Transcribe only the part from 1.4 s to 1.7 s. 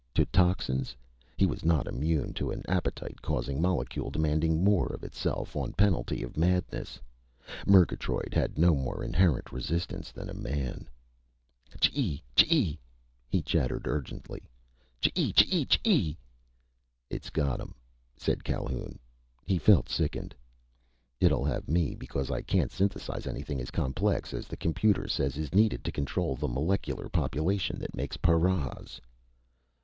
was